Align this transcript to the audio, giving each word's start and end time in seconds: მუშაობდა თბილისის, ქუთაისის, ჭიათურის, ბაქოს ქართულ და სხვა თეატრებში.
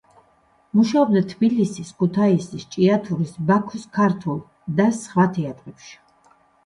მუშაობდა 0.77 1.21
თბილისის, 1.33 1.91
ქუთაისის, 1.99 2.65
ჭიათურის, 2.77 3.35
ბაქოს 3.51 3.85
ქართულ 3.99 4.41
და 4.81 4.89
სხვა 5.03 5.29
თეატრებში. 5.37 5.93